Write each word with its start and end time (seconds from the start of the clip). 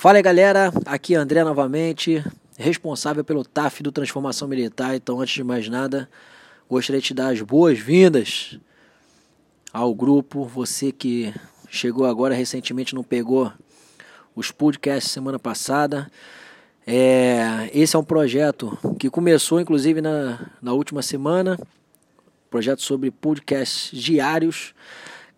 Fala 0.00 0.16
aí, 0.16 0.22
galera, 0.22 0.72
aqui 0.86 1.14
é 1.14 1.18
André 1.18 1.44
novamente, 1.44 2.24
responsável 2.56 3.22
pelo 3.22 3.44
TAF 3.44 3.82
do 3.82 3.92
Transformação 3.92 4.48
Militar. 4.48 4.96
Então, 4.96 5.20
antes 5.20 5.34
de 5.34 5.44
mais 5.44 5.68
nada, 5.68 6.08
gostaria 6.66 7.02
de 7.02 7.12
dar 7.12 7.34
as 7.34 7.42
boas-vindas 7.42 8.58
ao 9.70 9.94
grupo. 9.94 10.46
Você 10.46 10.90
que 10.90 11.34
chegou 11.68 12.06
agora 12.06 12.34
recentemente 12.34 12.94
não 12.94 13.04
pegou 13.04 13.52
os 14.34 14.50
podcasts 14.50 15.12
semana 15.12 15.38
passada. 15.38 16.10
É, 16.86 17.68
esse 17.74 17.94
é 17.94 17.98
um 17.98 18.02
projeto 18.02 18.78
que 18.98 19.10
começou 19.10 19.60
inclusive 19.60 20.00
na, 20.00 20.50
na 20.62 20.72
última 20.72 21.02
semana. 21.02 21.58
Projeto 22.48 22.80
sobre 22.80 23.10
podcasts 23.10 23.90
diários, 23.92 24.72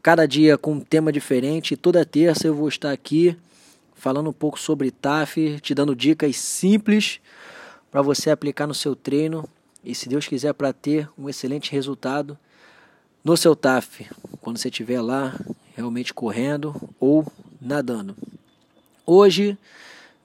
cada 0.00 0.24
dia 0.24 0.56
com 0.56 0.74
um 0.74 0.80
tema 0.80 1.10
diferente. 1.10 1.76
Toda 1.76 2.04
terça 2.04 2.46
eu 2.46 2.54
vou 2.54 2.68
estar 2.68 2.92
aqui 2.92 3.36
falando 4.02 4.30
um 4.30 4.32
pouco 4.32 4.58
sobre 4.58 4.90
TAF, 4.90 5.60
te 5.60 5.76
dando 5.76 5.94
dicas 5.94 6.36
simples 6.36 7.20
para 7.88 8.02
você 8.02 8.30
aplicar 8.30 8.66
no 8.66 8.74
seu 8.74 8.96
treino 8.96 9.48
e, 9.84 9.94
se 9.94 10.08
Deus 10.08 10.26
quiser, 10.26 10.52
para 10.54 10.72
ter 10.72 11.08
um 11.16 11.28
excelente 11.28 11.70
resultado 11.70 12.36
no 13.22 13.36
seu 13.36 13.54
TAF, 13.54 14.10
quando 14.40 14.58
você 14.58 14.70
estiver 14.70 15.00
lá 15.00 15.38
realmente 15.76 16.12
correndo 16.12 16.74
ou 16.98 17.24
nadando. 17.60 18.16
Hoje, 19.06 19.56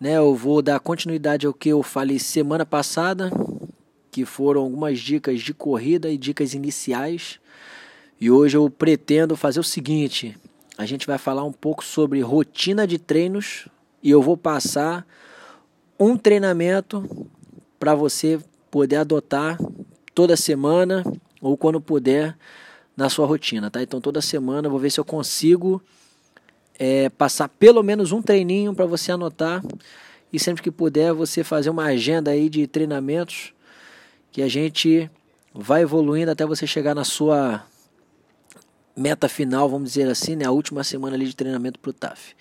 né, 0.01 0.17
eu 0.17 0.33
vou 0.33 0.63
dar 0.63 0.79
continuidade 0.79 1.45
ao 1.45 1.53
que 1.53 1.69
eu 1.69 1.83
falei 1.83 2.17
semana 2.17 2.65
passada, 2.65 3.29
que 4.09 4.25
foram 4.25 4.61
algumas 4.61 4.99
dicas 4.99 5.39
de 5.39 5.53
corrida 5.53 6.09
e 6.09 6.17
dicas 6.17 6.55
iniciais. 6.55 7.39
E 8.19 8.31
hoje 8.31 8.57
eu 8.57 8.67
pretendo 8.71 9.35
fazer 9.35 9.59
o 9.59 9.63
seguinte: 9.63 10.35
a 10.77 10.85
gente 10.85 11.07
vai 11.07 11.17
falar 11.17 11.43
um 11.43 11.51
pouco 11.51 11.83
sobre 11.83 12.21
rotina 12.21 12.85
de 12.85 12.99
treinos 12.99 13.67
e 14.03 14.11
eu 14.11 14.21
vou 14.21 14.37
passar 14.37 15.05
um 15.99 16.15
treinamento 16.15 17.03
para 17.79 17.95
você 17.95 18.39
poder 18.69 18.97
adotar 18.97 19.57
toda 20.13 20.37
semana 20.37 21.03
ou 21.41 21.57
quando 21.57 21.81
puder 21.81 22.37
na 22.95 23.09
sua 23.09 23.25
rotina, 23.25 23.71
tá? 23.71 23.81
Então 23.81 23.99
toda 23.99 24.21
semana 24.21 24.67
eu 24.67 24.71
vou 24.71 24.79
ver 24.79 24.91
se 24.91 24.99
eu 24.99 25.05
consigo 25.05 25.81
é, 26.77 27.09
passar 27.09 27.49
pelo 27.49 27.81
menos 27.81 28.11
um 28.11 28.21
treininho 28.21 28.73
para 28.73 28.85
você 28.85 29.11
anotar 29.11 29.63
e 30.31 30.39
sempre 30.39 30.61
que 30.61 30.69
puder 30.69 31.11
você 31.13 31.43
fazer 31.43 31.71
uma 31.71 31.85
agenda 31.85 32.31
aí 32.31 32.49
de 32.49 32.67
treinamentos 32.67 33.53
que 34.31 34.43
a 34.43 34.47
gente 34.47 35.09
vai 35.53 35.81
evoluindo 35.81 36.29
até 36.29 36.45
você 36.45 36.67
chegar 36.67 36.93
na 36.93 37.03
sua 37.03 37.63
meta 38.97 39.29
final, 39.29 39.69
vamos 39.69 39.89
dizer 39.93 40.09
assim, 40.09 40.35
né? 40.35 40.45
A 40.45 40.51
última 40.51 40.83
semana 40.83 41.15
ali 41.15 41.25
de 41.25 41.35
treinamento 41.35 41.79
para 41.79 41.89
o 41.89 41.93
TAF. 41.93 42.35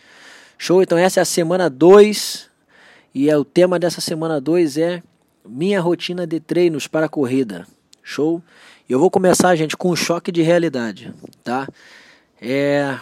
Show? 0.56 0.82
Então 0.82 0.96
essa 0.96 1.20
é 1.20 1.22
a 1.22 1.26
semana 1.26 1.68
2 1.68 2.48
e 3.14 3.28
é 3.28 3.36
o 3.36 3.44
tema 3.44 3.78
dessa 3.78 4.00
semana 4.00 4.40
2 4.40 4.78
é 4.78 5.02
minha 5.44 5.80
rotina 5.80 6.26
de 6.26 6.40
treinos 6.40 6.86
para 6.86 7.08
corrida. 7.08 7.66
Show? 8.02 8.42
E 8.88 8.92
eu 8.92 8.98
vou 8.98 9.10
começar, 9.10 9.54
gente, 9.54 9.76
com 9.76 9.90
um 9.90 9.96
choque 9.96 10.32
de 10.32 10.42
realidade, 10.42 11.12
tá? 11.44 11.68
É 12.40 12.98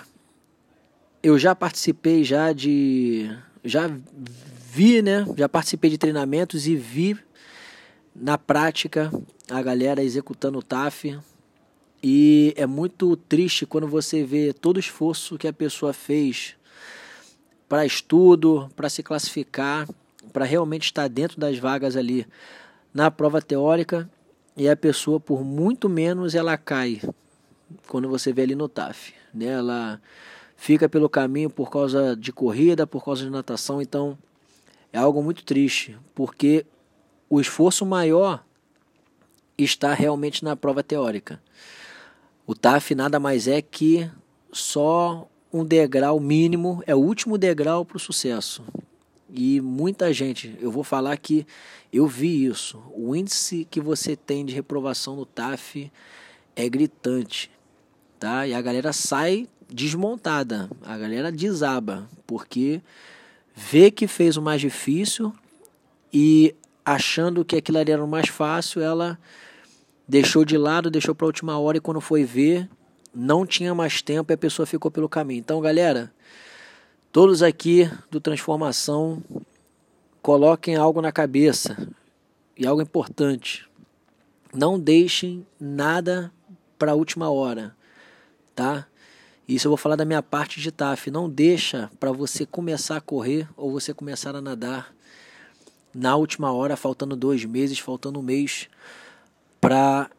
eu 1.22 1.38
já 1.38 1.54
participei 1.54 2.22
já 2.22 2.52
de 2.52 3.30
já 3.64 3.90
vi, 4.70 5.00
né? 5.00 5.24
Já 5.36 5.48
participei 5.48 5.88
de 5.88 5.96
treinamentos 5.96 6.66
e 6.66 6.76
vi 6.76 7.16
na 8.14 8.36
prática 8.36 9.10
a 9.50 9.62
galera 9.62 10.02
executando 10.02 10.58
o 10.58 10.62
TAF, 10.62 11.18
e 12.06 12.52
é 12.54 12.66
muito 12.66 13.16
triste 13.16 13.64
quando 13.64 13.88
você 13.88 14.22
vê 14.22 14.52
todo 14.52 14.76
o 14.76 14.80
esforço 14.80 15.38
que 15.38 15.48
a 15.48 15.52
pessoa 15.54 15.94
fez 15.94 16.54
para 17.66 17.86
estudo, 17.86 18.70
para 18.76 18.90
se 18.90 19.02
classificar, 19.02 19.88
para 20.30 20.44
realmente 20.44 20.84
estar 20.84 21.08
dentro 21.08 21.40
das 21.40 21.58
vagas 21.58 21.96
ali 21.96 22.26
na 22.92 23.10
prova 23.10 23.40
teórica 23.40 24.06
e 24.54 24.68
a 24.68 24.76
pessoa 24.76 25.18
por 25.18 25.42
muito 25.42 25.88
menos 25.88 26.34
ela 26.34 26.58
cai 26.58 27.00
quando 27.88 28.06
você 28.06 28.34
vê 28.34 28.42
ali 28.42 28.54
no 28.54 28.68
TAF, 28.68 29.14
né? 29.32 29.46
Ela 29.46 29.98
fica 30.56 30.90
pelo 30.90 31.08
caminho 31.08 31.48
por 31.48 31.70
causa 31.70 32.14
de 32.14 32.30
corrida, 32.30 32.86
por 32.86 33.02
causa 33.02 33.24
de 33.24 33.30
natação, 33.30 33.80
então 33.80 34.18
é 34.92 34.98
algo 34.98 35.22
muito 35.22 35.42
triste, 35.42 35.96
porque 36.14 36.66
o 37.30 37.40
esforço 37.40 37.86
maior 37.86 38.44
está 39.56 39.94
realmente 39.94 40.44
na 40.44 40.54
prova 40.54 40.82
teórica. 40.82 41.40
O 42.46 42.54
TAF 42.54 42.94
nada 42.94 43.18
mais 43.18 43.48
é 43.48 43.62
que 43.62 44.10
só 44.52 45.26
um 45.52 45.64
degrau 45.64 46.20
mínimo, 46.20 46.82
é 46.86 46.94
o 46.94 46.98
último 46.98 47.38
degrau 47.38 47.84
para 47.84 47.96
o 47.96 48.00
sucesso. 48.00 48.62
E 49.32 49.60
muita 49.60 50.12
gente, 50.12 50.54
eu 50.60 50.70
vou 50.70 50.84
falar 50.84 51.16
que 51.16 51.46
eu 51.92 52.06
vi 52.06 52.44
isso. 52.44 52.82
O 52.94 53.16
índice 53.16 53.66
que 53.70 53.80
você 53.80 54.14
tem 54.14 54.44
de 54.44 54.54
reprovação 54.54 55.16
no 55.16 55.24
TAF 55.24 55.90
é 56.54 56.68
gritante, 56.68 57.50
tá? 58.18 58.46
E 58.46 58.52
a 58.52 58.60
galera 58.60 58.92
sai 58.92 59.48
desmontada, 59.70 60.70
a 60.82 60.98
galera 60.98 61.32
desaba, 61.32 62.08
porque 62.26 62.82
vê 63.56 63.90
que 63.90 64.06
fez 64.06 64.36
o 64.36 64.42
mais 64.42 64.60
difícil 64.60 65.32
e 66.12 66.54
achando 66.84 67.44
que 67.44 67.56
aquilo 67.56 67.78
ali 67.78 67.90
era 67.90 68.04
o 68.04 68.08
mais 68.08 68.28
fácil, 68.28 68.82
ela 68.82 69.18
deixou 70.06 70.44
de 70.44 70.56
lado, 70.56 70.90
deixou 70.90 71.14
para 71.14 71.26
a 71.26 71.28
última 71.28 71.58
hora 71.58 71.78
e 71.78 71.80
quando 71.80 72.00
foi 72.00 72.24
ver, 72.24 72.68
não 73.14 73.46
tinha 73.46 73.74
mais 73.74 74.02
tempo 74.02 74.32
e 74.32 74.34
a 74.34 74.38
pessoa 74.38 74.66
ficou 74.66 74.90
pelo 74.90 75.08
caminho. 75.08 75.40
Então, 75.40 75.60
galera, 75.60 76.12
todos 77.12 77.42
aqui 77.42 77.90
do 78.10 78.20
Transformação, 78.20 79.22
coloquem 80.20 80.76
algo 80.76 81.00
na 81.00 81.12
cabeça 81.12 81.88
e 82.56 82.66
algo 82.66 82.82
importante. 82.82 83.68
Não 84.52 84.78
deixem 84.78 85.46
nada 85.58 86.32
para 86.78 86.92
a 86.92 86.94
última 86.94 87.30
hora, 87.30 87.74
tá? 88.54 88.86
Isso 89.46 89.66
eu 89.66 89.70
vou 89.70 89.76
falar 89.76 89.96
da 89.96 90.04
minha 90.04 90.22
parte 90.22 90.60
de 90.60 90.72
TAF. 90.72 91.10
Não 91.10 91.28
deixa 91.28 91.90
para 92.00 92.10
você 92.10 92.46
começar 92.46 92.96
a 92.96 93.00
correr 93.00 93.46
ou 93.56 93.70
você 93.70 93.92
começar 93.92 94.34
a 94.34 94.40
nadar 94.40 94.94
na 95.94 96.16
última 96.16 96.50
hora, 96.50 96.76
faltando 96.76 97.14
dois 97.14 97.44
meses, 97.44 97.78
faltando 97.78 98.18
um 98.18 98.22
mês 98.22 98.68
para 99.64 100.10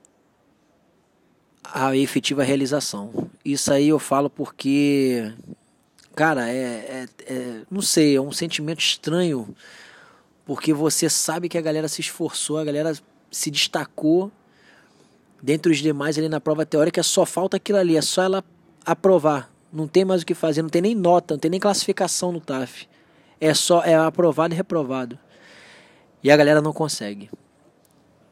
a 1.63 1.95
efetiva 1.95 2.43
realização. 2.43 3.29
Isso 3.45 3.71
aí 3.71 3.89
eu 3.89 3.99
falo 3.99 4.27
porque, 4.27 5.31
cara, 6.15 6.49
é, 6.49 6.55
é, 6.55 7.07
é, 7.27 7.61
não 7.69 7.79
sei, 7.79 8.15
é 8.15 8.19
um 8.19 8.31
sentimento 8.31 8.79
estranho, 8.79 9.55
porque 10.47 10.73
você 10.73 11.07
sabe 11.11 11.47
que 11.47 11.59
a 11.59 11.61
galera 11.61 11.87
se 11.87 12.01
esforçou, 12.01 12.57
a 12.57 12.63
galera 12.63 12.91
se 13.29 13.51
destacou 13.51 14.31
dentre 15.43 15.71
os 15.71 15.77
demais 15.77 16.17
ali 16.17 16.27
na 16.27 16.41
prova 16.41 16.65
teórica, 16.65 17.03
só 17.03 17.23
falta 17.23 17.57
aquilo 17.57 17.77
ali, 17.77 17.95
é 17.95 18.01
só 18.01 18.23
ela 18.23 18.43
aprovar. 18.83 19.51
Não 19.71 19.87
tem 19.87 20.03
mais 20.03 20.23
o 20.23 20.25
que 20.25 20.33
fazer, 20.33 20.63
não 20.63 20.69
tem 20.69 20.81
nem 20.81 20.95
nota, 20.95 21.35
não 21.35 21.39
tem 21.39 21.51
nem 21.51 21.59
classificação 21.59 22.31
no 22.31 22.41
TAF. 22.41 22.87
É 23.39 23.53
só 23.53 23.83
é 23.83 23.93
aprovado 23.93 24.55
e 24.55 24.57
reprovado. 24.57 25.19
E 26.23 26.31
a 26.31 26.35
galera 26.35 26.63
não 26.63 26.73
consegue. 26.73 27.29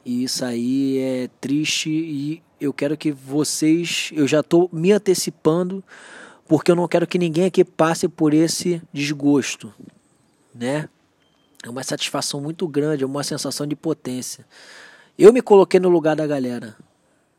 E 0.05 0.23
isso 0.23 0.43
aí 0.43 0.97
é 0.97 1.29
triste 1.39 1.89
e 1.89 2.41
eu 2.59 2.73
quero 2.73 2.97
que 2.97 3.11
vocês, 3.11 4.09
eu 4.13 4.27
já 4.27 4.41
estou 4.41 4.69
me 4.71 4.91
antecipando, 4.91 5.83
porque 6.47 6.71
eu 6.71 6.75
não 6.75 6.87
quero 6.87 7.07
que 7.07 7.17
ninguém 7.17 7.45
aqui 7.45 7.63
passe 7.63 8.07
por 8.07 8.33
esse 8.33 8.81
desgosto, 8.91 9.73
né? 10.53 10.89
É 11.63 11.69
uma 11.69 11.83
satisfação 11.83 12.41
muito 12.41 12.67
grande, 12.67 13.03
é 13.03 13.07
uma 13.07 13.23
sensação 13.23 13.65
de 13.65 13.75
potência. 13.75 14.45
Eu 15.17 15.31
me 15.31 15.41
coloquei 15.41 15.79
no 15.79 15.87
lugar 15.87 16.15
da 16.15 16.27
galera, 16.27 16.75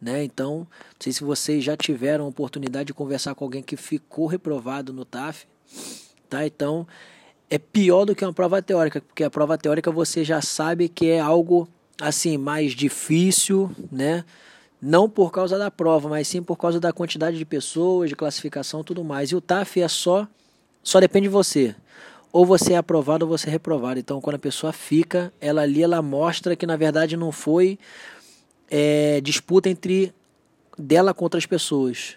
né? 0.01 0.25
Então, 0.25 0.59
não 0.59 0.67
sei 0.99 1.13
se 1.13 1.23
vocês 1.23 1.63
já 1.63 1.77
tiveram 1.77 2.25
a 2.25 2.29
oportunidade 2.29 2.87
de 2.87 2.95
conversar 2.95 3.35
com 3.35 3.45
alguém 3.45 3.63
que 3.63 3.77
ficou 3.77 4.27
reprovado 4.27 4.93
no 4.93 5.05
TAF, 5.05 5.47
tá? 6.31 6.47
Então, 6.47 6.87
é 7.51 7.59
pior 7.59 8.07
do 8.07 8.15
que 8.15 8.25
uma 8.25 8.33
prova 8.33 8.63
teórica, 8.63 9.03
porque 9.03 9.22
a 9.22 9.31
prova 9.31 9.59
teórica 9.59 9.91
você 9.91 10.25
já 10.25 10.41
sabe 10.41 10.89
que 10.89 11.07
é 11.07 11.21
algo 11.21 11.69
assim 12.01 12.37
mais 12.37 12.73
difícil, 12.73 13.71
né? 13.91 14.25
Não 14.81 15.09
por 15.09 15.31
causa 15.31 15.57
da 15.57 15.71
prova, 15.71 16.09
mas 16.09 16.29
sim 16.29 16.43
por 16.43 16.57
causa 16.57 16.79
da 16.79 16.93
quantidade 16.93 17.39
de 17.39 17.45
pessoas, 17.45 18.11
de 18.11 18.17
classificação, 18.17 18.85
tudo 18.85 19.03
mais. 19.03 19.31
E 19.31 19.37
o 19.37 19.41
TAF 19.41 19.81
é 19.81 19.89
só 19.89 20.29
só 20.83 21.01
depende 21.01 21.25
de 21.25 21.31
você. 21.31 21.75
Ou 22.31 22.45
você 22.45 22.75
é 22.75 22.77
aprovado 22.77 23.25
ou 23.25 23.31
você 23.31 23.49
é 23.49 23.51
reprovado. 23.51 23.99
Então, 23.99 24.21
quando 24.21 24.37
a 24.37 24.39
pessoa 24.39 24.73
fica, 24.73 25.33
ela 25.41 25.63
ali 25.63 25.83
ela 25.83 26.03
mostra 26.03 26.55
que 26.55 26.67
na 26.67 26.77
verdade 26.77 27.17
não 27.17 27.33
foi 27.33 27.79
é, 28.71 29.21
disputa 29.23 29.71
entre 29.71 30.13
dela 30.79 31.15
contra 31.15 31.39
as 31.39 31.47
pessoas. 31.47 32.17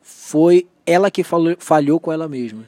Foi 0.00 0.66
ela 0.86 1.10
que 1.10 1.22
falou, 1.22 1.56
falhou 1.58 2.00
com 2.00 2.10
ela 2.10 2.26
mesma. 2.26 2.66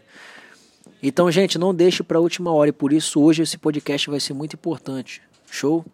Então, 1.03 1.31
gente, 1.31 1.57
não 1.57 1.75
deixe 1.75 2.03
para 2.03 2.19
a 2.19 2.21
última 2.21 2.53
hora. 2.53 2.71
E 2.71 2.73
por 2.73 2.93
isso 2.93 3.23
hoje 3.23 3.43
esse 3.43 3.57
podcast 3.57 4.11
vai 4.11 4.21
ser 4.21 4.35
muito 4.35 4.55
importante. 4.55 5.23
Show? 5.51 5.85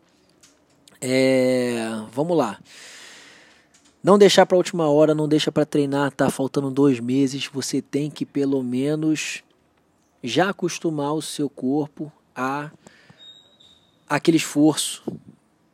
É, 1.00 1.76
vamos 2.12 2.36
lá. 2.36 2.58
Não 4.02 4.18
deixar 4.18 4.44
para 4.44 4.56
a 4.56 4.58
última 4.58 4.86
hora, 4.88 5.14
não 5.14 5.26
deixa 5.26 5.50
para 5.50 5.64
treinar, 5.64 6.12
tá 6.12 6.28
faltando 6.28 6.70
dois 6.70 7.00
meses. 7.00 7.48
Você 7.52 7.80
tem 7.80 8.10
que 8.10 8.26
pelo 8.26 8.62
menos 8.62 9.42
já 10.22 10.50
acostumar 10.50 11.14
o 11.14 11.22
seu 11.22 11.48
corpo 11.48 12.12
a 12.36 12.70
aquele 14.08 14.36
esforço, 14.36 15.02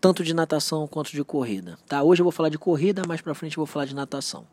tanto 0.00 0.22
de 0.22 0.32
natação 0.32 0.86
quanto 0.86 1.10
de 1.10 1.24
corrida. 1.24 1.78
Tá? 1.86 2.02
Hoje 2.02 2.22
eu 2.22 2.24
vou 2.24 2.32
falar 2.32 2.48
de 2.48 2.58
corrida, 2.58 3.02
mais 3.06 3.20
para 3.20 3.34
frente 3.34 3.56
eu 3.56 3.60
vou 3.60 3.66
falar 3.66 3.84
de 3.84 3.94
natação. 3.94 4.46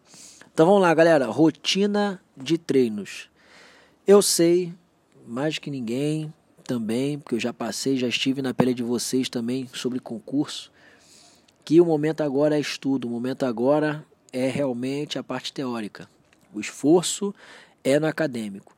Então 0.52 0.66
vamos 0.66 0.82
lá, 0.82 0.94
galera. 0.94 1.28
Rotina 1.28 2.20
de 2.36 2.58
treinos. 2.58 3.30
Eu 4.08 4.22
sei, 4.22 4.74
mais 5.28 5.60
que 5.60 5.70
ninguém 5.70 6.34
também, 6.68 7.18
porque 7.18 7.36
eu 7.36 7.40
já 7.40 7.54
passei, 7.54 7.98
já 7.98 8.08
estive 8.08 8.42
na 8.42 8.54
pele 8.54 8.74
de 8.74 8.84
vocês 8.84 9.30
também 9.30 9.68
sobre 9.74 10.00
concurso, 10.00 10.72
que 11.64 11.82
o 11.82 11.86
momento 11.86 12.22
agora 12.22 12.58
é 12.58 12.60
estudo, 12.60 13.08
o 13.08 13.12
momento 13.12 13.46
agora 13.46 14.06
é 14.32 14.48
realmente 14.48 15.18
a 15.18 15.24
parte 15.24 15.52
teórica. 15.54 16.10
O 16.54 16.60
esforço 16.60 17.34
é 17.84 18.00
no 18.00 18.08
acadêmico. 18.08 18.76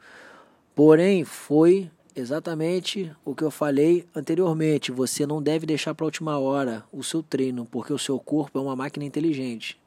Porém, 0.75 1.25
foi 1.25 1.89
exatamente 2.15 3.11
o 3.25 3.35
que 3.35 3.43
eu 3.43 3.51
falei 3.51 4.05
anteriormente. 4.15 4.91
Você 4.91 5.25
não 5.25 5.41
deve 5.41 5.65
deixar 5.65 5.93
para 5.93 6.05
a 6.05 6.07
última 6.07 6.37
hora 6.37 6.83
o 6.91 7.03
seu 7.03 7.21
treino, 7.21 7.65
porque 7.65 7.93
o 7.93 7.97
seu 7.97 8.19
corpo 8.19 8.57
é 8.57 8.61
uma 8.61 8.75
máquina 8.75 9.05
inteligente. 9.05 9.79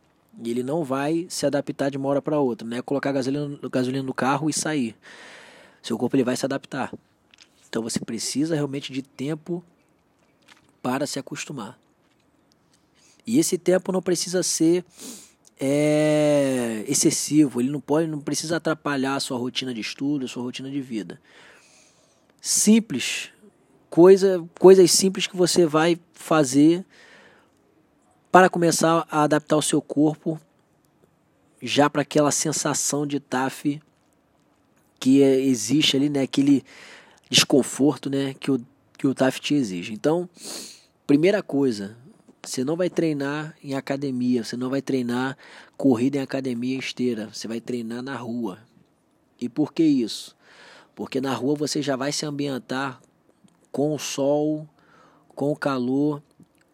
E 0.42 0.50
ele 0.50 0.62
não 0.62 0.84
vai 0.84 1.26
se 1.28 1.44
adaptar 1.44 1.90
de 1.90 1.98
uma 1.98 2.08
hora 2.08 2.22
para 2.22 2.38
outra, 2.38 2.66
não 2.66 2.76
é 2.76 2.82
colocar 2.82 3.12
gasolina, 3.12 3.58
gasolina 3.70 4.02
no 4.02 4.14
carro 4.14 4.48
e 4.48 4.52
sair. 4.52 4.96
Seu 5.82 5.98
corpo 5.98 6.16
ele 6.16 6.24
vai 6.24 6.36
se 6.36 6.44
adaptar. 6.44 6.92
Então 7.72 7.82
você 7.82 7.98
precisa 7.98 8.54
realmente 8.54 8.92
de 8.92 9.00
tempo 9.00 9.64
para 10.82 11.06
se 11.06 11.18
acostumar. 11.18 11.78
E 13.26 13.38
esse 13.38 13.56
tempo 13.56 13.90
não 13.90 14.02
precisa 14.02 14.42
ser 14.42 14.84
é, 15.58 16.84
excessivo, 16.86 17.62
ele 17.62 17.70
não 17.70 17.80
pode, 17.80 18.06
não 18.06 18.20
precisa 18.20 18.58
atrapalhar 18.58 19.14
a 19.14 19.20
sua 19.20 19.38
rotina 19.38 19.72
de 19.72 19.80
estudo, 19.80 20.26
a 20.26 20.28
sua 20.28 20.42
rotina 20.42 20.70
de 20.70 20.82
vida. 20.82 21.18
Simples, 22.42 23.30
coisa, 23.88 24.46
coisas 24.60 24.90
simples 24.90 25.26
que 25.26 25.34
você 25.34 25.64
vai 25.64 25.98
fazer 26.12 26.84
para 28.30 28.50
começar 28.50 29.06
a 29.10 29.22
adaptar 29.22 29.56
o 29.56 29.62
seu 29.62 29.80
corpo 29.80 30.38
já 31.62 31.88
para 31.88 32.02
aquela 32.02 32.32
sensação 32.32 33.06
de 33.06 33.18
TAF 33.18 33.80
que 35.00 35.22
é, 35.22 35.40
existe 35.40 35.96
ali, 35.96 36.10
né? 36.10 36.20
Aquele 36.20 36.62
desconforto, 37.32 38.10
né? 38.10 38.34
Que 38.34 38.50
o, 38.50 38.60
que 38.98 39.06
o 39.06 39.14
TAF 39.14 39.40
te 39.40 39.54
exige. 39.54 39.94
Então, 39.94 40.28
primeira 41.06 41.42
coisa, 41.42 41.96
você 42.42 42.62
não 42.62 42.76
vai 42.76 42.90
treinar 42.90 43.56
em 43.64 43.74
academia, 43.74 44.44
você 44.44 44.56
não 44.56 44.68
vai 44.68 44.82
treinar 44.82 45.36
corrida 45.76 46.18
em 46.18 46.20
academia 46.20 46.78
esteira, 46.78 47.30
você 47.32 47.48
vai 47.48 47.60
treinar 47.60 48.02
na 48.02 48.14
rua. 48.16 48.58
E 49.40 49.48
por 49.48 49.72
que 49.72 49.82
isso? 49.82 50.36
Porque 50.94 51.20
na 51.20 51.32
rua 51.32 51.56
você 51.56 51.80
já 51.80 51.96
vai 51.96 52.12
se 52.12 52.26
ambientar 52.26 53.00
com 53.72 53.94
o 53.94 53.98
sol, 53.98 54.68
com 55.34 55.50
o 55.50 55.56
calor, 55.56 56.22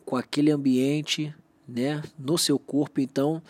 com 0.04 0.16
aquele 0.16 0.50
ambiente 0.50 1.32
né, 1.66 2.02
no 2.18 2.36
seu 2.36 2.58
corpo, 2.58 3.00
então 3.00 3.40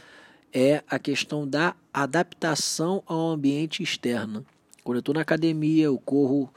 é 0.53 0.83
a 0.89 0.99
questão 0.99 1.49
da 1.49 1.75
adaptação 1.93 3.03
ao 3.07 3.31
ambiente 3.31 3.83
externo. 3.83 4.45
Quando 4.85 4.97
eu 4.97 5.01
estou 5.01 5.15
na 5.15 5.23
academia, 5.23 5.85
eu 5.85 5.99
corro 5.99 6.53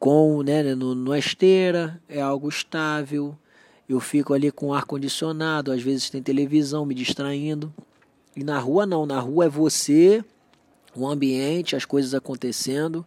com 0.00 0.42
né, 0.42 0.62
no, 0.74 0.94
no 0.94 1.14
esteira, 1.14 2.00
é 2.08 2.22
algo 2.22 2.48
estável, 2.48 3.36
eu 3.86 4.00
fico 4.00 4.32
ali 4.32 4.50
com 4.50 4.72
ar 4.72 4.84
condicionado, 4.84 5.70
às 5.70 5.82
vezes 5.82 6.08
tem 6.08 6.22
televisão 6.22 6.86
me 6.86 6.94
distraindo. 6.94 7.72
E 8.34 8.42
na 8.42 8.58
rua 8.58 8.86
não, 8.86 9.04
na 9.04 9.20
rua 9.20 9.44
é 9.44 9.48
você, 9.48 10.24
o 10.96 11.06
ambiente, 11.06 11.76
as 11.76 11.84
coisas 11.84 12.14
acontecendo, 12.14 13.04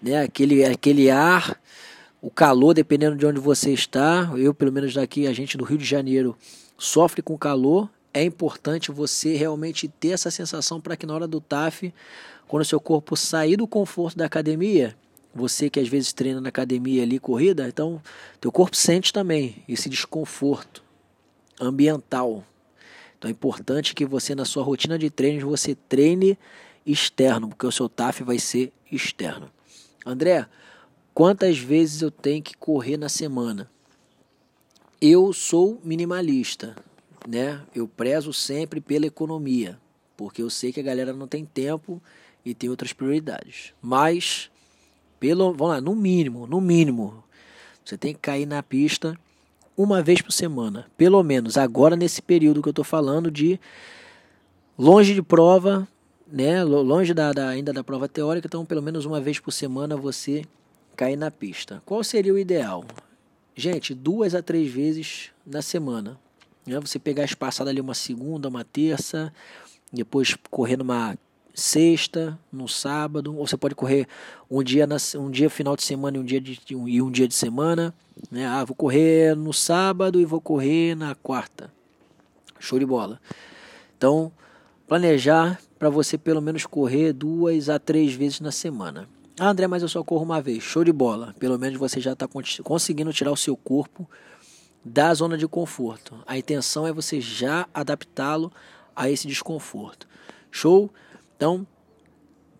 né, 0.00 0.22
aquele, 0.22 0.64
aquele 0.64 1.10
ar 1.10 1.60
o 2.20 2.30
calor, 2.30 2.72
dependendo 2.72 3.16
de 3.16 3.26
onde 3.26 3.40
você 3.40 3.72
está. 3.72 4.30
Eu, 4.36 4.54
pelo 4.54 4.72
menos 4.72 4.94
daqui, 4.94 5.26
a 5.26 5.32
gente 5.32 5.56
do 5.56 5.64
Rio 5.64 5.78
de 5.78 5.84
Janeiro, 5.84 6.36
sofre 6.76 7.20
com 7.20 7.36
calor, 7.36 7.90
é 8.14 8.22
importante 8.22 8.92
você 8.92 9.34
realmente 9.34 9.88
ter 9.88 10.10
essa 10.10 10.30
sensação 10.30 10.80
para 10.80 10.96
que 10.96 11.06
na 11.06 11.14
hora 11.14 11.26
do 11.26 11.40
TAF, 11.40 11.92
quando 12.46 12.64
seu 12.64 12.80
corpo 12.80 13.16
sair 13.16 13.56
do 13.56 13.66
conforto 13.66 14.16
da 14.16 14.24
academia, 14.24 14.96
você 15.38 15.70
que 15.70 15.80
às 15.80 15.88
vezes 15.88 16.12
treina 16.12 16.40
na 16.40 16.50
academia 16.50 17.02
ali 17.02 17.18
corrida, 17.18 17.66
então 17.66 18.02
teu 18.40 18.52
corpo 18.52 18.76
sente 18.76 19.12
também 19.12 19.64
esse 19.68 19.88
desconforto 19.88 20.82
ambiental. 21.60 22.44
Então 23.16 23.28
é 23.28 23.32
importante 23.32 23.94
que 23.94 24.04
você 24.04 24.34
na 24.34 24.44
sua 24.44 24.62
rotina 24.62 24.98
de 24.98 25.08
treinos 25.08 25.42
você 25.42 25.74
treine 25.74 26.38
externo, 26.84 27.48
porque 27.48 27.66
o 27.66 27.72
seu 27.72 27.88
TAF 27.88 28.22
vai 28.22 28.38
ser 28.38 28.72
externo. 28.90 29.50
André, 30.04 30.46
quantas 31.12 31.58
vezes 31.58 32.02
eu 32.02 32.10
tenho 32.10 32.42
que 32.42 32.56
correr 32.56 32.96
na 32.96 33.08
semana? 33.08 33.70
Eu 35.00 35.32
sou 35.32 35.80
minimalista, 35.84 36.74
né? 37.26 37.62
Eu 37.74 37.86
prezo 37.86 38.32
sempre 38.32 38.80
pela 38.80 39.06
economia, 39.06 39.78
porque 40.16 40.42
eu 40.42 40.50
sei 40.50 40.72
que 40.72 40.80
a 40.80 40.82
galera 40.82 41.12
não 41.12 41.28
tem 41.28 41.44
tempo 41.44 42.02
e 42.44 42.54
tem 42.54 42.70
outras 42.70 42.92
prioridades. 42.92 43.74
Mas 43.82 44.50
pelo, 45.18 45.52
vamos 45.52 45.74
lá, 45.74 45.80
no 45.80 45.94
mínimo, 45.94 46.46
no 46.46 46.60
mínimo, 46.60 47.22
você 47.84 47.96
tem 47.96 48.12
que 48.12 48.20
cair 48.20 48.46
na 48.46 48.62
pista 48.62 49.18
uma 49.76 50.02
vez 50.02 50.20
por 50.20 50.32
semana, 50.32 50.86
pelo 50.96 51.22
menos 51.22 51.56
agora 51.56 51.94
nesse 51.94 52.20
período 52.20 52.60
que 52.60 52.68
eu 52.68 52.72
estou 52.72 52.84
falando 52.84 53.30
de 53.30 53.60
longe 54.76 55.14
de 55.14 55.22
prova, 55.22 55.86
né? 56.30 56.62
Longe 56.64 57.14
da, 57.14 57.32
da, 57.32 57.48
ainda 57.48 57.72
da 57.72 57.82
prova 57.82 58.08
teórica, 58.08 58.46
então 58.46 58.66
pelo 58.66 58.82
menos 58.82 59.04
uma 59.04 59.20
vez 59.20 59.38
por 59.38 59.52
semana 59.52 59.96
você 59.96 60.44
cair 60.96 61.16
na 61.16 61.30
pista. 61.30 61.82
Qual 61.86 62.02
seria 62.02 62.34
o 62.34 62.38
ideal? 62.38 62.84
Gente, 63.54 63.94
duas 63.94 64.34
a 64.34 64.42
três 64.42 64.70
vezes 64.70 65.30
na 65.46 65.62
semana. 65.62 66.18
Né? 66.66 66.78
Você 66.80 66.98
pegar 66.98 67.24
espaçado 67.24 67.70
ali 67.70 67.80
uma 67.80 67.94
segunda, 67.94 68.48
uma 68.48 68.64
terça, 68.64 69.32
depois 69.92 70.36
correr 70.50 70.76
numa 70.76 71.16
sexta, 71.58 72.38
no 72.52 72.68
sábado, 72.68 73.36
ou 73.36 73.46
você 73.46 73.56
pode 73.56 73.74
correr 73.74 74.06
um 74.50 74.62
dia, 74.62 74.86
na, 74.86 74.96
um 75.16 75.30
dia 75.30 75.50
final 75.50 75.76
de 75.76 75.82
semana 75.82 76.16
e 76.16 76.20
um 76.20 76.24
dia 76.24 76.40
de, 76.40 76.60
e 76.70 77.02
um 77.02 77.10
dia 77.10 77.26
de 77.26 77.34
semana. 77.34 77.94
Né? 78.30 78.46
Ah, 78.46 78.64
vou 78.64 78.74
correr 78.74 79.36
no 79.36 79.52
sábado 79.52 80.20
e 80.20 80.24
vou 80.24 80.40
correr 80.40 80.94
na 80.94 81.14
quarta. 81.14 81.70
Show 82.58 82.78
de 82.78 82.86
bola. 82.86 83.20
Então, 83.96 84.32
planejar 84.86 85.60
para 85.78 85.88
você 85.88 86.16
pelo 86.16 86.40
menos 86.40 86.66
correr 86.66 87.12
duas 87.12 87.68
a 87.68 87.78
três 87.78 88.14
vezes 88.14 88.40
na 88.40 88.50
semana. 88.50 89.08
Ah, 89.38 89.48
André, 89.48 89.66
mas 89.66 89.82
eu 89.82 89.88
só 89.88 90.02
corro 90.02 90.24
uma 90.24 90.40
vez. 90.40 90.62
Show 90.62 90.82
de 90.82 90.92
bola. 90.92 91.34
Pelo 91.38 91.58
menos 91.58 91.78
você 91.78 92.00
já 92.00 92.12
está 92.12 92.26
conseguindo 92.64 93.12
tirar 93.12 93.30
o 93.30 93.36
seu 93.36 93.56
corpo 93.56 94.08
da 94.84 95.12
zona 95.14 95.36
de 95.36 95.46
conforto. 95.46 96.18
A 96.26 96.36
intenção 96.36 96.86
é 96.86 96.92
você 96.92 97.20
já 97.20 97.68
adaptá-lo 97.72 98.52
a 98.94 99.08
esse 99.08 99.28
desconforto. 99.28 100.08
Show? 100.50 100.90
Então, 101.38 101.64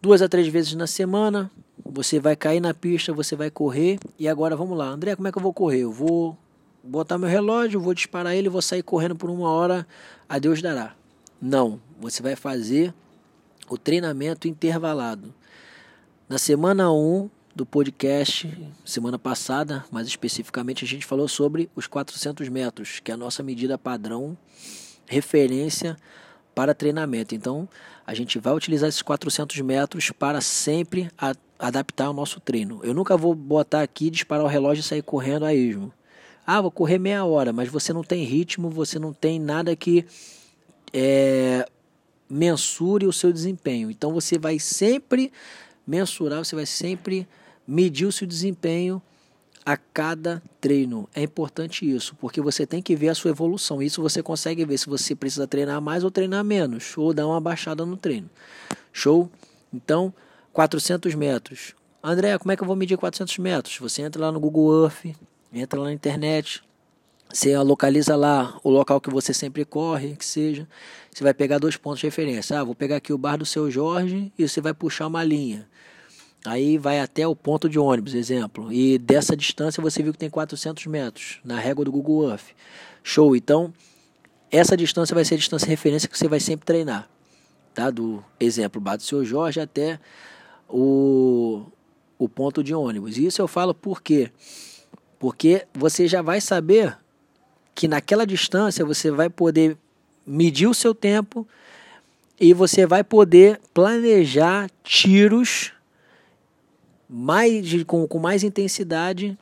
duas 0.00 0.22
a 0.22 0.28
três 0.28 0.46
vezes 0.46 0.72
na 0.74 0.86
semana, 0.86 1.50
você 1.84 2.20
vai 2.20 2.36
cair 2.36 2.60
na 2.60 2.72
pista, 2.72 3.12
você 3.12 3.34
vai 3.34 3.50
correr. 3.50 3.98
E 4.16 4.28
agora 4.28 4.54
vamos 4.54 4.78
lá, 4.78 4.86
André, 4.86 5.16
como 5.16 5.26
é 5.26 5.32
que 5.32 5.38
eu 5.38 5.42
vou 5.42 5.52
correr? 5.52 5.80
Eu 5.80 5.90
vou 5.90 6.38
botar 6.80 7.18
meu 7.18 7.28
relógio, 7.28 7.80
vou 7.80 7.92
disparar 7.92 8.36
ele, 8.36 8.48
vou 8.48 8.62
sair 8.62 8.84
correndo 8.84 9.16
por 9.16 9.30
uma 9.30 9.50
hora, 9.50 9.84
a 10.28 10.38
Deus 10.38 10.62
dará. 10.62 10.94
Não, 11.42 11.80
você 11.98 12.22
vai 12.22 12.36
fazer 12.36 12.94
o 13.68 13.76
treinamento 13.76 14.46
intervalado. 14.46 15.34
Na 16.28 16.38
semana 16.38 16.92
1 16.92 17.28
do 17.52 17.66
podcast, 17.66 18.56
semana 18.84 19.18
passada, 19.18 19.84
mais 19.90 20.06
especificamente, 20.06 20.84
a 20.84 20.86
gente 20.86 21.04
falou 21.04 21.26
sobre 21.26 21.68
os 21.74 21.88
400 21.88 22.48
metros, 22.48 23.00
que 23.00 23.10
é 23.10 23.14
a 23.14 23.16
nossa 23.16 23.42
medida 23.42 23.76
padrão, 23.76 24.38
referência 25.04 25.96
para 26.58 26.74
treinamento. 26.74 27.36
Então, 27.36 27.68
a 28.04 28.12
gente 28.12 28.36
vai 28.40 28.52
utilizar 28.52 28.88
esses 28.88 29.00
400 29.00 29.60
metros 29.60 30.10
para 30.10 30.40
sempre 30.40 31.08
a, 31.16 31.32
adaptar 31.56 32.10
o 32.10 32.12
nosso 32.12 32.40
treino. 32.40 32.80
Eu 32.82 32.92
nunca 32.92 33.16
vou 33.16 33.32
botar 33.32 33.80
aqui, 33.80 34.10
disparar 34.10 34.44
o 34.44 34.48
relógio 34.48 34.80
e 34.80 34.84
sair 34.84 35.02
correndo 35.02 35.44
a 35.44 35.54
esmo. 35.54 35.92
Ah, 36.44 36.60
vou 36.60 36.72
correr 36.72 36.98
meia 36.98 37.24
hora, 37.24 37.52
mas 37.52 37.68
você 37.68 37.92
não 37.92 38.02
tem 38.02 38.24
ritmo, 38.24 38.68
você 38.70 38.98
não 38.98 39.12
tem 39.12 39.38
nada 39.38 39.76
que 39.76 40.04
é, 40.92 41.64
mensure 42.28 43.06
o 43.06 43.12
seu 43.12 43.32
desempenho. 43.32 43.88
Então, 43.88 44.12
você 44.12 44.36
vai 44.36 44.58
sempre 44.58 45.30
mensurar, 45.86 46.44
você 46.44 46.56
vai 46.56 46.66
sempre 46.66 47.24
medir 47.68 48.06
o 48.06 48.10
seu 48.10 48.26
desempenho 48.26 49.00
a 49.68 49.76
cada 49.76 50.42
treino. 50.62 51.06
É 51.14 51.22
importante 51.22 51.84
isso, 51.84 52.16
porque 52.18 52.40
você 52.40 52.66
tem 52.66 52.80
que 52.80 52.96
ver 52.96 53.10
a 53.10 53.14
sua 53.14 53.32
evolução. 53.32 53.82
Isso 53.82 54.00
você 54.00 54.22
consegue 54.22 54.64
ver 54.64 54.78
se 54.78 54.88
você 54.88 55.14
precisa 55.14 55.46
treinar 55.46 55.78
mais 55.82 56.04
ou 56.04 56.10
treinar 56.10 56.42
menos, 56.42 56.96
ou 56.96 57.12
dar 57.12 57.26
uma 57.26 57.38
baixada 57.38 57.84
no 57.84 57.94
treino. 57.94 58.30
Show? 58.90 59.30
Então, 59.70 60.10
400 60.54 61.14
metros. 61.14 61.74
André, 62.02 62.38
como 62.38 62.50
é 62.50 62.56
que 62.56 62.62
eu 62.62 62.66
vou 62.66 62.74
medir 62.74 62.96
400 62.96 63.36
metros? 63.36 63.76
Você 63.76 64.00
entra 64.00 64.22
lá 64.22 64.32
no 64.32 64.40
Google 64.40 64.84
Earth, 64.84 65.14
entra 65.52 65.78
lá 65.78 65.88
na 65.88 65.92
internet, 65.92 66.62
você 67.30 67.54
localiza 67.58 68.16
lá 68.16 68.58
o 68.64 68.70
local 68.70 69.02
que 69.02 69.10
você 69.10 69.34
sempre 69.34 69.66
corre, 69.66 70.16
que 70.16 70.24
seja. 70.24 70.66
Você 71.12 71.22
vai 71.22 71.34
pegar 71.34 71.58
dois 71.58 71.76
pontos 71.76 72.00
de 72.00 72.06
referência. 72.06 72.58
Ah, 72.58 72.64
vou 72.64 72.74
pegar 72.74 72.96
aqui 72.96 73.12
o 73.12 73.18
bar 73.18 73.36
do 73.36 73.44
seu 73.44 73.70
Jorge 73.70 74.32
e 74.38 74.48
você 74.48 74.62
vai 74.62 74.72
puxar 74.72 75.08
uma 75.08 75.22
linha. 75.22 75.68
Aí 76.44 76.78
vai 76.78 77.00
até 77.00 77.26
o 77.26 77.34
ponto 77.34 77.68
de 77.68 77.78
ônibus, 77.78 78.14
exemplo, 78.14 78.72
e 78.72 78.98
dessa 78.98 79.36
distância 79.36 79.82
você 79.82 80.02
viu 80.02 80.12
que 80.12 80.18
tem 80.18 80.30
400 80.30 80.86
metros 80.86 81.38
na 81.44 81.58
régua 81.58 81.84
do 81.84 81.92
Google 81.92 82.30
Earth. 82.30 82.54
Show, 83.02 83.34
então 83.34 83.72
essa 84.50 84.76
distância 84.76 85.14
vai 85.14 85.24
ser 85.24 85.34
a 85.34 85.38
distância 85.38 85.68
referência 85.68 86.08
que 86.08 86.18
você 86.18 86.28
vai 86.28 86.40
sempre 86.40 86.66
treinar, 86.66 87.08
tá? 87.74 87.90
Do 87.90 88.24
exemplo, 88.38 88.80
Bato 88.80 89.02
Seu 89.02 89.24
Jorge 89.24 89.60
até 89.60 89.98
o, 90.68 91.64
o 92.18 92.28
ponto 92.28 92.62
de 92.62 92.74
ônibus. 92.74 93.16
Isso 93.16 93.40
eu 93.40 93.48
falo 93.48 93.74
por 93.74 94.02
quê? 94.02 94.30
Porque 95.18 95.66
você 95.74 96.06
já 96.06 96.22
vai 96.22 96.40
saber 96.40 96.96
que 97.74 97.88
naquela 97.88 98.26
distância 98.26 98.84
você 98.84 99.10
vai 99.10 99.28
poder 99.28 99.76
medir 100.26 100.66
o 100.66 100.74
seu 100.74 100.94
tempo 100.94 101.46
e 102.40 102.52
você 102.52 102.86
vai 102.86 103.02
poder 103.02 103.60
planejar 103.72 104.70
tiros 104.82 105.72
mais 107.08 107.82
com, 107.84 108.06
com 108.06 108.18
mais 108.18 108.42
intensidade 108.42 109.38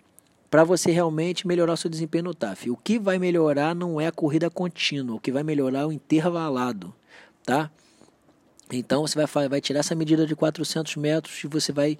para 0.51 0.63
você 0.63 0.91
realmente 0.91 1.47
melhorar 1.47 1.73
o 1.73 1.77
seu 1.77 1.91
desempenho 1.91 2.25
no 2.25 2.35
TAF. 2.35 2.71
O 2.71 2.77
que 2.77 2.99
vai 2.99 3.19
melhorar 3.19 3.75
não 3.75 4.01
é 4.01 4.07
a 4.07 4.13
corrida 4.13 4.49
contínua, 4.49 5.17
o 5.17 5.21
que 5.21 5.33
vai 5.33 5.43
melhorar 5.43 5.81
é 5.81 5.87
o 5.87 5.93
intervalado, 5.93 6.95
tá? 7.45 7.71
Então 8.73 9.07
você 9.07 9.21
vai, 9.27 9.49
vai 9.49 9.61
tirar 9.61 9.81
essa 9.81 9.95
medida 9.95 10.27
de 10.27 10.35
400 10.35 10.97
metros 10.97 11.43
e 11.43 11.47
você 11.47 11.73
vai 11.73 11.99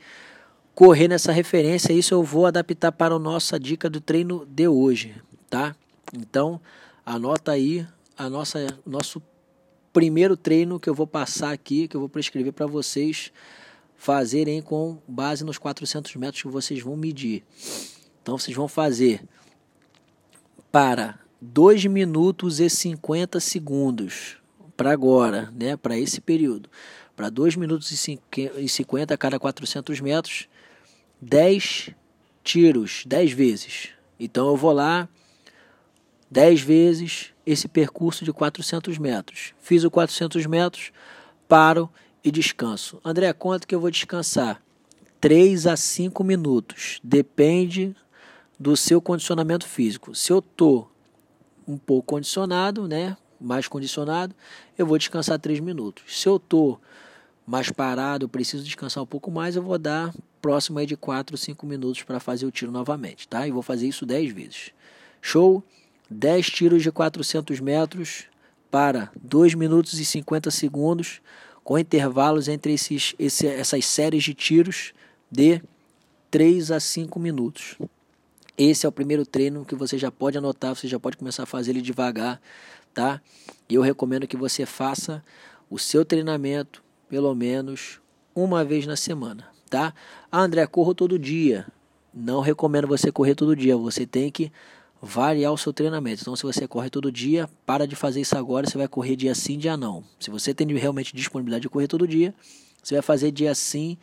correr 0.75 1.09
nessa 1.09 1.33
referência. 1.33 1.93
Isso 1.93 2.15
eu 2.15 2.23
vou 2.23 2.47
adaptar 2.47 2.93
para 2.93 3.15
a 3.15 3.19
nossa 3.19 3.59
dica 3.59 3.91
do 3.91 4.01
treino 4.01 4.47
de 4.47 4.69
hoje, 4.69 5.15
tá? 5.51 5.75
Então 6.15 6.61
anota 7.05 7.53
aí 7.53 7.87
a 8.17 8.31
nossa 8.31 8.67
nosso 8.85 9.23
primeiro 9.93 10.37
treino 10.37 10.79
que 10.79 10.89
eu 10.89 10.95
vou 10.95 11.07
passar 11.07 11.53
aqui, 11.53 11.89
que 11.89 11.97
eu 11.97 12.01
vou 12.01 12.09
prescrever 12.09 12.53
para 12.53 12.67
vocês 12.67 13.33
fazerem 13.97 14.61
com 14.63 14.99
base 15.09 15.45
nos 15.45 15.59
400 15.59 16.15
metros 16.17 16.43
que 16.43 16.49
vocês 16.49 16.81
vão 16.81 16.97
medir. 16.97 17.43
Então 18.23 18.39
vocês 18.39 18.57
vão 18.57 18.69
fazer 18.69 19.23
para 20.71 21.19
2 21.41 21.87
minutos 21.87 22.61
e 22.61 22.69
50 22.69 23.41
segundos 23.41 24.37
para 24.77 24.93
agora, 24.93 25.53
né, 25.59 25.77
para 25.77 25.99
esse 25.99 26.21
período. 26.21 26.69
Para 27.15 27.31
2 27.31 27.57
minutos 27.57 27.91
e 27.91 28.69
50 28.69 29.15
a 29.15 29.17
cada 29.17 29.39
400 29.39 30.01
metros, 30.01 30.49
10 31.21 31.91
tiros, 32.45 33.05
10 33.07 33.33
vezes. 33.33 33.89
Então 34.21 34.49
eu 34.49 34.57
vou 34.57 34.73
lá 34.73 35.09
10 36.31 36.61
vezes 36.61 37.33
esse 37.47 37.69
percurso 37.69 38.25
de 38.25 38.33
400 38.33 38.99
metros. 38.99 39.55
Fiz 39.59 39.83
o 39.85 39.91
400 39.91 40.45
metros, 40.47 40.93
paro 41.49 41.91
e 42.27 42.31
descanso. 42.33 43.01
André, 43.05 43.33
quanto 43.33 43.69
que 43.69 43.75
eu 43.75 43.79
vou 43.79 43.89
descansar? 43.89 44.61
3 45.21 45.69
a 45.69 45.77
5 45.77 46.25
minutos. 46.25 46.99
Depende 47.03 47.95
do 48.59 48.77
seu 48.77 49.01
condicionamento 49.01 49.65
físico. 49.65 50.13
Se 50.13 50.33
eu 50.33 50.43
tô 50.43 50.89
um 51.69 51.79
pouco 51.79 52.15
condicionado, 52.15 52.89
né, 52.89 53.17
mais 53.41 53.69
condicionado, 53.69 54.35
eu 54.77 54.85
vou 54.85 54.99
descansar 54.99 55.39
3 55.39 55.61
minutos. 55.61 56.03
Se 56.21 56.29
eu 56.29 56.41
tô 56.41 56.81
mais 57.47 57.71
parado, 57.71 58.29
preciso 58.29 58.65
descansar 58.65 59.05
um 59.05 59.07
pouco 59.07 59.31
mais, 59.31 59.55
eu 59.55 59.63
vou 59.63 59.79
dar 59.79 60.13
próximo 60.43 60.81
aí 60.81 60.87
de 60.87 60.97
4, 60.97 61.37
5 61.37 61.65
minutos 61.65 62.03
para 62.03 62.19
fazer 62.19 62.45
o 62.45 62.51
tiro 62.51 62.73
novamente, 62.73 63.29
tá? 63.29 63.47
E 63.47 63.53
vou 63.53 63.63
fazer 63.63 63.87
isso 63.87 64.05
10 64.05 64.35
vezes. 64.35 64.73
Show? 65.23 65.63
10 66.11 66.47
tiros 66.47 66.83
de 66.83 66.91
400 66.91 67.61
metros 67.61 68.25
para 68.69 69.13
2 69.23 69.55
minutos 69.55 70.01
e 70.01 70.05
50 70.05 70.51
segundos, 70.51 71.21
com 71.67 71.77
intervalos 71.77 72.47
entre 72.47 72.75
esses, 72.75 73.17
esse, 73.19 73.45
essas 73.45 73.85
séries 73.85 74.23
de 74.23 74.33
tiros 74.33 74.93
de 75.29 75.61
3 76.31 76.71
a 76.71 76.79
5 76.79 77.19
minutos. 77.19 77.77
Esse 78.57 78.87
é 78.87 78.89
o 78.89 78.93
primeiro 78.93 79.27
treino 79.27 79.65
que 79.65 79.75
você 79.75 79.99
já 79.99 80.09
pode 80.09 80.39
anotar, 80.39 80.77
você 80.77 80.87
já 80.87 81.01
pode 81.01 81.17
começar 81.17 81.43
a 81.43 81.47
fazer 81.47 81.73
ele 81.73 81.83
devagar, 81.83 82.41
tá? 82.95 83.21
E 83.69 83.75
eu 83.75 83.83
recomendo 83.83 84.29
que 84.29 84.37
você 84.37 84.65
faça 84.65 85.25
o 85.69 85.77
seu 85.77 86.05
treinamento 86.05 86.85
pelo 87.09 87.35
menos 87.35 88.01
uma 88.33 88.65
vez 88.65 88.87
na 88.87 88.95
semana, 88.95 89.49
tá? 89.69 89.93
Ah, 90.31 90.43
André, 90.43 90.65
corro 90.69 90.95
todo 90.95 91.19
dia. 91.19 91.67
Não 92.15 92.43
recomendo 92.43 92.87
você 92.87 93.11
correr 93.11 93.35
todo 93.35 93.57
dia, 93.57 93.77
você 93.77 94.07
tem 94.07 94.31
que 94.31 94.53
variar 95.01 95.53
o 95.53 95.59
seu 95.59 95.73
treinamento. 95.73 96.23
Então, 96.23 96.37
se 96.37 96.43
você 96.43 96.67
corre 96.67 96.91
todo 96.91 97.13
dia, 97.13 97.49
para 97.65 97.87
de 97.87 97.95
fazer 97.95 98.21
isso 98.21 98.37
agora, 98.37 98.67
você 98.67 98.79
vai 98.79 98.89
correr 98.89 99.17
dia 99.17 99.35
sim, 99.35 99.59
dia 99.59 99.77
não. 99.77 100.03
Se 100.19 100.31
você 100.31 100.55
tem 100.55 100.67
realmente 100.77 101.15
disponibilidade 101.15 101.63
de 101.63 101.69
correr 101.69 101.87
todo 101.87 102.07
dia, 102.07 102.35
você 102.83 102.95
vai 102.95 103.03
fazer 103.03 103.31
dia 103.31 103.55
sim, 103.55 103.99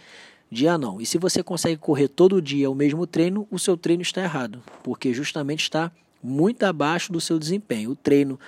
dia 0.52 0.78
não. 0.78 1.02
E 1.02 1.06
se 1.06 1.18
você 1.18 1.42
consegue 1.42 1.78
correr 1.78 2.08
todo 2.08 2.42
dia 2.42 2.70
o 2.70 2.76
mesmo 2.76 3.08
treino, 3.08 3.48
o 3.50 3.58
seu 3.58 3.76
treino 3.76 4.02
está 4.02 4.22
errado, 4.22 4.62
porque 4.84 5.14
justamente 5.14 5.64
está 5.64 5.92
muito 6.22 6.64
abaixo 6.64 7.12
do 7.12 7.20
seu 7.20 7.38
desempenho. 7.38 7.92
O 7.92 7.96
treino, 7.96 8.40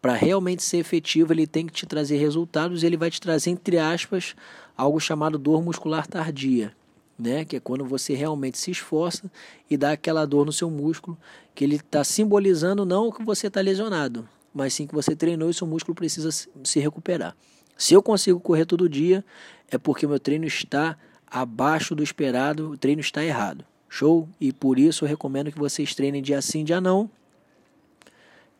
para 0.00 0.14
realmente 0.14 0.62
ser 0.62 0.78
efetivo, 0.78 1.32
ele 1.32 1.46
tem 1.46 1.66
que 1.66 1.72
te 1.72 1.86
trazer 1.86 2.16
resultados 2.18 2.82
e 2.82 2.86
ele 2.86 2.96
vai 2.96 3.10
te 3.10 3.20
trazer, 3.20 3.50
entre 3.50 3.78
aspas, 3.78 4.34
algo 4.76 4.98
chamado 5.00 5.38
dor 5.38 5.62
muscular 5.62 6.06
tardia. 6.06 6.74
Né, 7.22 7.44
que 7.44 7.54
é 7.54 7.60
quando 7.60 7.84
você 7.84 8.14
realmente 8.14 8.58
se 8.58 8.72
esforça 8.72 9.30
e 9.70 9.76
dá 9.76 9.92
aquela 9.92 10.26
dor 10.26 10.44
no 10.44 10.52
seu 10.52 10.68
músculo, 10.68 11.16
que 11.54 11.62
ele 11.62 11.76
está 11.76 12.02
simbolizando 12.02 12.84
não 12.84 13.12
que 13.12 13.22
você 13.22 13.46
está 13.46 13.60
lesionado, 13.60 14.28
mas 14.52 14.74
sim 14.74 14.88
que 14.88 14.94
você 14.94 15.14
treinou 15.14 15.48
e 15.48 15.54
seu 15.54 15.64
músculo 15.64 15.94
precisa 15.94 16.30
se 16.32 16.80
recuperar. 16.80 17.36
Se 17.76 17.94
eu 17.94 18.02
consigo 18.02 18.40
correr 18.40 18.66
todo 18.66 18.88
dia, 18.88 19.24
é 19.70 19.78
porque 19.78 20.04
meu 20.04 20.18
treino 20.18 20.46
está 20.46 20.98
abaixo 21.28 21.94
do 21.94 22.02
esperado, 22.02 22.72
o 22.72 22.76
treino 22.76 23.00
está 23.00 23.24
errado. 23.24 23.64
Show? 23.88 24.28
E 24.40 24.52
por 24.52 24.76
isso 24.76 25.04
eu 25.04 25.08
recomendo 25.08 25.52
que 25.52 25.58
vocês 25.58 25.94
treinem 25.94 26.22
dia 26.22 26.42
sim, 26.42 26.64
dia 26.64 26.80
não. 26.80 27.08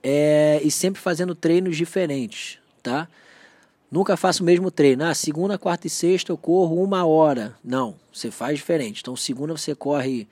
É, 0.03 0.61
e 0.63 0.71
sempre 0.71 1.01
fazendo 1.01 1.35
treinos 1.35 1.77
diferentes, 1.77 2.59
tá? 2.81 3.09
Nunca 3.93 4.17
faço 4.17 4.43
o 4.43 4.47
mesmo 4.47 4.71
treino. 4.71 5.05
Ah, 5.05 5.13
segunda, 5.15 5.59
quarta 5.59 5.87
e 5.87 5.91
sexta 5.91 6.33
eu 6.33 6.39
corro 6.39 6.83
uma 6.83 7.05
hora. 7.05 7.55
Não, 7.63 7.95
você 8.11 8.31
faz 8.31 8.57
diferente. 8.57 9.03
Então, 9.03 9.15
segunda 9.15 9.55
você 9.55 9.75
corre 9.75 10.27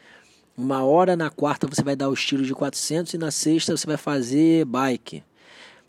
uma 0.56 0.82
hora, 0.82 1.14
na 1.14 1.28
quarta 1.28 1.66
você 1.66 1.82
vai 1.82 1.94
dar 1.94 2.08
os 2.08 2.24
tiros 2.24 2.46
de 2.46 2.54
400 2.54 3.12
e 3.12 3.18
na 3.18 3.30
sexta 3.30 3.76
você 3.76 3.86
vai 3.86 3.98
fazer 3.98 4.64
bike. 4.64 5.22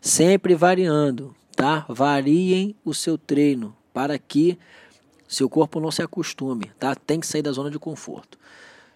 Sempre 0.02 0.54
variando, 0.54 1.34
tá? 1.56 1.86
Variem 1.88 2.76
o 2.84 2.92
seu 2.92 3.16
treino 3.16 3.74
para 3.94 4.18
que 4.18 4.58
seu 5.26 5.48
corpo 5.48 5.80
não 5.80 5.90
se 5.90 6.02
acostume, 6.02 6.70
tá? 6.78 6.94
Tem 6.94 7.20
que 7.20 7.26
sair 7.26 7.40
da 7.40 7.52
zona 7.52 7.70
de 7.70 7.78
conforto. 7.78 8.38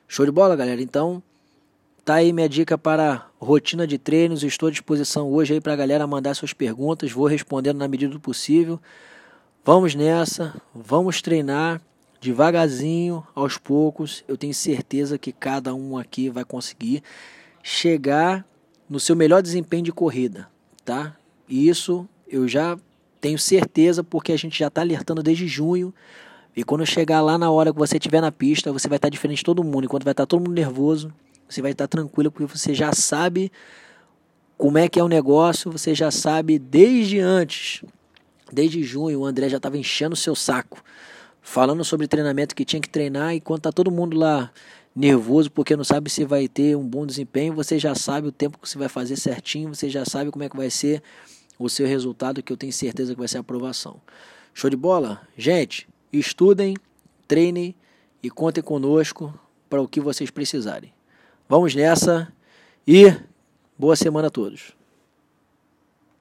Show 0.07 0.27
de 0.27 0.33
bola, 0.33 0.55
galera? 0.55 0.83
Então, 0.83 1.23
tá 2.07 2.15
aí 2.15 2.33
minha 2.33 2.49
dica 2.49 2.79
para 2.79 3.27
rotina 3.37 3.85
de 3.85 3.99
treinos. 3.99 4.45
Estou 4.45 4.69
à 4.69 4.71
disposição 4.71 5.29
hoje 5.29 5.55
aí 5.55 5.61
para 5.61 5.73
a 5.73 5.77
galera 5.77 6.07
mandar 6.07 6.35
suas 6.35 6.53
perguntas. 6.53 7.11
Vou 7.11 7.27
respondendo 7.27 7.79
na 7.79 7.89
medida 7.89 8.13
do 8.13 8.21
possível. 8.21 8.81
Vamos 9.65 9.97
nessa, 9.97 10.55
vamos 10.73 11.21
treinar 11.21 11.83
devagarzinho, 12.21 13.27
aos 13.35 13.59
poucos. 13.59 14.23
Eu 14.29 14.37
tenho 14.37 14.55
certeza 14.55 15.19
que 15.19 15.33
cada 15.33 15.75
um 15.75 15.99
aqui 15.99 16.31
vai 16.31 16.45
conseguir 16.45 17.03
chegar 17.61 18.47
no 18.89 19.01
seu 19.01 19.17
melhor 19.17 19.43
desempenho 19.43 19.83
de 19.83 19.93
corrida, 19.93 20.49
tá? 20.85 21.17
E 21.49 21.69
isso 21.69 22.09
eu 22.29 22.47
já 22.47 22.79
tenho 23.21 23.37
certeza 23.37 24.05
porque 24.05 24.31
a 24.31 24.39
gente 24.39 24.57
já 24.57 24.69
está 24.69 24.81
alertando 24.81 25.25
desde 25.25 25.49
junho 25.49 25.93
e 26.55 26.63
quando 26.63 26.87
chegar 26.87 27.21
lá 27.21 27.37
na 27.37 27.51
hora 27.51 27.73
que 27.73 27.79
você 27.79 27.97
estiver 27.97 28.21
na 28.21 28.31
pista, 28.31 28.73
você 28.73 28.89
vai 28.89 28.97
estar 28.97 29.09
diferente 29.09 29.39
de 29.39 29.45
todo 29.45 29.65
mundo. 29.65 29.87
Enquanto 29.87 30.05
vai 30.05 30.13
estar 30.13 30.25
todo 30.25 30.39
mundo 30.41 30.55
nervoso, 30.55 31.13
você 31.49 31.63
vai 31.63 31.73
estar 31.73 31.87
tranquilo 31.87 32.31
porque 32.31 32.47
você 32.47 32.75
já 32.75 32.93
sabe 32.93 33.51
como 34.57 34.79
é 34.79 34.89
que 34.89 34.99
é 34.99 35.05
o 35.05 35.09
negócio, 35.09 35.71
você 35.71 35.95
já 35.95 36.11
sabe 36.11 36.59
desde 36.59 37.21
antes. 37.21 37.85
Desde 38.51 38.83
junho, 38.83 39.21
o 39.21 39.25
André 39.27 39.49
já 39.49 39.57
estava 39.57 39.77
enchendo 39.77 40.15
o 40.15 40.17
seu 40.17 40.35
saco, 40.35 40.83
falando 41.43 41.85
sobre 41.85 42.07
treinamento 42.07 42.55
que 42.55 42.65
tinha 42.65 42.81
que 42.81 42.89
treinar, 42.89 43.35
e 43.35 43.41
quando 43.41 43.63
tá 43.63 43.73
todo 43.73 43.91
mundo 43.91 44.17
lá 44.17 44.53
nervoso 44.95 45.51
porque 45.51 45.77
não 45.77 45.85
sabe 45.85 46.09
se 46.09 46.25
vai 46.25 46.49
ter 46.49 46.77
um 46.77 46.89
bom 46.89 47.05
desempenho, 47.05 47.53
você 47.53 47.79
já 47.79 47.95
sabe 47.95 48.29
o 48.29 48.33
tempo 48.33 48.59
que 48.59 48.69
você 48.69 48.79
vai 48.79 48.89
fazer 48.89 49.17
certinho, 49.17 49.75
você 49.75 49.91
já 49.91 50.05
sabe 50.05 50.31
como 50.31 50.45
é 50.45 50.49
que 50.49 50.57
vai 50.57 50.71
ser 50.71 51.03
o 51.59 51.69
seu 51.69 51.87
resultado, 51.87 52.43
que 52.43 52.53
eu 52.53 52.57
tenho 52.57 52.73
certeza 52.73 53.13
que 53.13 53.19
vai 53.19 53.29
ser 53.29 53.39
aprovação. 53.39 54.01
Show 54.55 54.71
de 54.71 54.77
bola? 54.77 55.21
Gente, 55.37 55.87
Estudem, 56.13 56.77
treinem 57.29 57.75
e 58.23 58.31
contem 58.31 58.63
conosco 58.63 59.39
para 59.69 59.83
o 59.83 59.89
que 59.89 60.01
vocês 60.01 60.31
precisarem. 60.31 60.96
Vamos 61.49 61.77
nessa 61.77 62.27
e 62.85 63.15
boa 63.79 63.95
semana 63.95 64.27
a 64.27 64.31
todos. 64.31 64.76